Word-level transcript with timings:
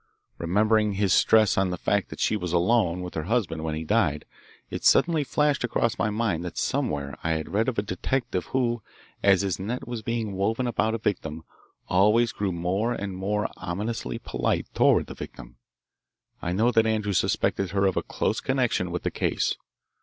Remembering 0.39 0.93
his 0.93 1.13
stress 1.13 1.59
on 1.59 1.69
the 1.69 1.77
fact 1.77 2.09
that 2.09 2.19
she 2.19 2.35
was 2.35 2.51
alone 2.53 3.01
with 3.01 3.13
her 3.13 3.25
husband 3.25 3.63
when 3.63 3.75
he 3.75 3.83
died, 3.83 4.25
it 4.71 4.83
suddenly 4.83 5.23
flashed 5.23 5.63
across 5.63 5.99
my 5.99 6.09
mind 6.09 6.43
that 6.43 6.57
somewhere 6.57 7.15
I 7.23 7.33
had 7.33 7.53
read 7.53 7.67
of 7.69 7.77
a 7.77 7.83
detective 7.83 8.45
who, 8.45 8.81
as 9.21 9.41
his 9.43 9.59
net 9.59 9.87
was 9.87 10.01
being 10.01 10.33
woven 10.33 10.65
about 10.65 10.95
a 10.95 10.97
victim, 10.97 11.43
always 11.87 12.31
grew 12.31 12.51
more 12.51 12.93
and 12.93 13.15
more 13.15 13.47
ominously 13.57 14.17
polite 14.17 14.65
toward 14.73 15.05
the 15.05 15.13
victim. 15.13 15.57
I 16.41 16.51
know 16.51 16.71
that 16.71 16.87
Andrews 16.87 17.19
suspected 17.19 17.69
her 17.69 17.85
of 17.85 17.95
a 17.95 18.01
close 18.01 18.39
connection 18.39 18.89
with 18.89 19.03
the 19.03 19.11
case. 19.11 19.55